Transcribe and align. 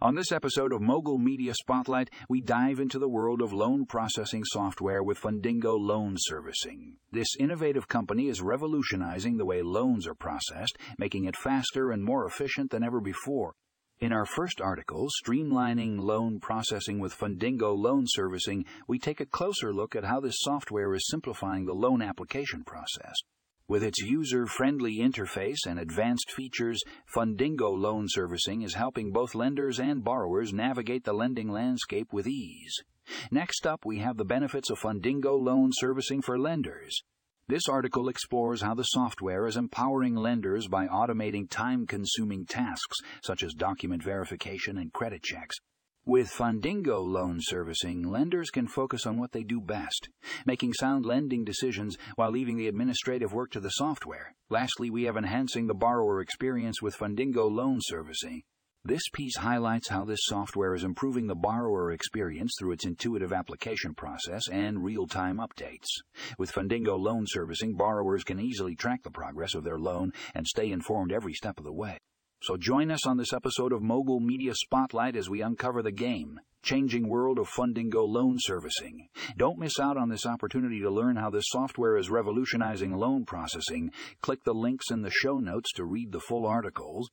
On 0.00 0.14
this 0.14 0.30
episode 0.30 0.72
of 0.72 0.80
Mogul 0.80 1.18
Media 1.18 1.52
Spotlight, 1.54 2.08
we 2.28 2.40
dive 2.40 2.78
into 2.78 3.00
the 3.00 3.08
world 3.08 3.42
of 3.42 3.52
loan 3.52 3.84
processing 3.84 4.44
software 4.44 5.02
with 5.02 5.18
Fundingo 5.18 5.76
Loan 5.76 6.14
Servicing. 6.16 6.98
This 7.10 7.34
innovative 7.40 7.88
company 7.88 8.28
is 8.28 8.40
revolutionizing 8.40 9.38
the 9.38 9.44
way 9.44 9.60
loans 9.60 10.06
are 10.06 10.14
processed, 10.14 10.78
making 10.98 11.24
it 11.24 11.36
faster 11.36 11.90
and 11.90 12.04
more 12.04 12.24
efficient 12.24 12.70
than 12.70 12.84
ever 12.84 13.00
before. 13.00 13.54
In 13.98 14.12
our 14.12 14.24
first 14.24 14.60
article, 14.60 15.08
Streamlining 15.20 15.98
Loan 15.98 16.38
Processing 16.38 17.00
with 17.00 17.18
Fundingo 17.18 17.76
Loan 17.76 18.04
Servicing, 18.06 18.66
we 18.86 19.00
take 19.00 19.18
a 19.18 19.26
closer 19.26 19.72
look 19.72 19.96
at 19.96 20.04
how 20.04 20.20
this 20.20 20.36
software 20.38 20.94
is 20.94 21.08
simplifying 21.08 21.64
the 21.64 21.74
loan 21.74 22.02
application 22.02 22.62
process. 22.62 23.16
With 23.68 23.84
its 23.84 23.98
user 23.98 24.46
friendly 24.46 24.96
interface 24.96 25.66
and 25.66 25.78
advanced 25.78 26.30
features, 26.30 26.82
Fundingo 27.14 27.70
Loan 27.70 28.06
Servicing 28.08 28.62
is 28.62 28.72
helping 28.72 29.12
both 29.12 29.34
lenders 29.34 29.78
and 29.78 30.02
borrowers 30.02 30.54
navigate 30.54 31.04
the 31.04 31.12
lending 31.12 31.50
landscape 31.50 32.10
with 32.10 32.26
ease. 32.26 32.74
Next 33.30 33.66
up, 33.66 33.84
we 33.84 33.98
have 33.98 34.16
the 34.16 34.24
benefits 34.24 34.70
of 34.70 34.78
Fundingo 34.78 35.38
Loan 35.38 35.68
Servicing 35.74 36.22
for 36.22 36.38
lenders. 36.38 37.02
This 37.46 37.68
article 37.68 38.08
explores 38.08 38.62
how 38.62 38.74
the 38.74 38.84
software 38.84 39.46
is 39.46 39.58
empowering 39.58 40.14
lenders 40.14 40.66
by 40.66 40.86
automating 40.86 41.50
time 41.50 41.86
consuming 41.86 42.46
tasks 42.46 42.96
such 43.22 43.42
as 43.42 43.52
document 43.52 44.02
verification 44.02 44.78
and 44.78 44.94
credit 44.94 45.22
checks. 45.22 45.56
With 46.08 46.30
Fundingo 46.30 47.06
loan 47.06 47.36
servicing, 47.38 48.02
lenders 48.02 48.48
can 48.48 48.66
focus 48.66 49.04
on 49.04 49.18
what 49.18 49.32
they 49.32 49.42
do 49.42 49.60
best, 49.60 50.08
making 50.46 50.72
sound 50.72 51.04
lending 51.04 51.44
decisions 51.44 51.98
while 52.14 52.30
leaving 52.30 52.56
the 52.56 52.66
administrative 52.66 53.34
work 53.34 53.50
to 53.50 53.60
the 53.60 53.68
software. 53.68 54.34
Lastly, 54.48 54.88
we 54.88 55.02
have 55.02 55.18
enhancing 55.18 55.66
the 55.66 55.74
borrower 55.74 56.22
experience 56.22 56.80
with 56.80 56.96
Fundingo 56.96 57.50
loan 57.50 57.80
servicing. 57.82 58.40
This 58.82 59.02
piece 59.12 59.36
highlights 59.36 59.90
how 59.90 60.06
this 60.06 60.20
software 60.22 60.74
is 60.74 60.82
improving 60.82 61.26
the 61.26 61.34
borrower 61.34 61.92
experience 61.92 62.54
through 62.58 62.72
its 62.72 62.86
intuitive 62.86 63.34
application 63.34 63.92
process 63.92 64.48
and 64.50 64.82
real 64.82 65.06
time 65.06 65.36
updates. 65.36 65.88
With 66.38 66.50
Fundingo 66.50 66.98
loan 66.98 67.26
servicing, 67.28 67.74
borrowers 67.74 68.24
can 68.24 68.40
easily 68.40 68.74
track 68.74 69.02
the 69.02 69.10
progress 69.10 69.54
of 69.54 69.62
their 69.62 69.78
loan 69.78 70.12
and 70.34 70.46
stay 70.46 70.70
informed 70.70 71.12
every 71.12 71.34
step 71.34 71.58
of 71.58 71.66
the 71.66 71.72
way. 71.74 71.98
So 72.40 72.56
join 72.56 72.92
us 72.92 73.04
on 73.04 73.16
this 73.16 73.32
episode 73.32 73.72
of 73.72 73.82
Mogul 73.82 74.20
Media 74.20 74.54
Spotlight 74.54 75.16
as 75.16 75.28
we 75.28 75.42
uncover 75.42 75.82
the 75.82 75.90
game, 75.90 76.38
changing 76.62 77.08
world 77.08 77.36
of 77.36 77.48
Fundingo 77.48 78.06
loan 78.06 78.36
servicing. 78.38 79.08
Don't 79.36 79.58
miss 79.58 79.80
out 79.80 79.96
on 79.96 80.08
this 80.08 80.24
opportunity 80.24 80.78
to 80.80 80.88
learn 80.88 81.16
how 81.16 81.30
this 81.30 81.46
software 81.48 81.96
is 81.96 82.10
revolutionizing 82.10 82.92
loan 82.92 83.24
processing. 83.24 83.90
Click 84.22 84.44
the 84.44 84.54
links 84.54 84.92
in 84.92 85.02
the 85.02 85.10
show 85.10 85.38
notes 85.38 85.72
to 85.72 85.84
read 85.84 86.12
the 86.12 86.20
full 86.20 86.46
articles. 86.46 87.10